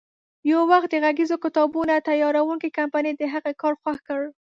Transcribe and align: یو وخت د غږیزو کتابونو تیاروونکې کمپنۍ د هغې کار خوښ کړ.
یو 0.51 0.61
وخت 0.71 0.89
د 0.91 0.95
غږیزو 1.03 1.37
کتابونو 1.45 1.95
تیاروونکې 2.09 2.75
کمپنۍ 2.77 3.11
د 3.17 3.23
هغې 3.33 3.53
کار 3.61 3.73
خوښ 3.81 3.97
کړ. 4.07 4.21